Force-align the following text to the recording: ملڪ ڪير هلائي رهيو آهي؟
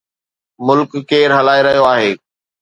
ملڪ 0.67 0.91
ڪير 1.09 1.29
هلائي 1.37 1.61
رهيو 1.67 1.83
آهي؟ 1.93 2.11